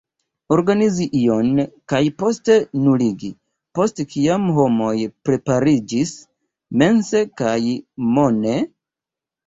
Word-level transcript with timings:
Organizi 0.53 1.05
ion, 1.19 1.59
kaj 1.93 1.99
poste 2.23 2.55
nuligi, 2.87 3.31
post 3.81 4.03
kiam 4.15 4.49
homoj 4.59 4.97
prepariĝis 5.31 6.19
mense 6.85 7.27
kaj 7.45 7.57
mone? 8.19 8.61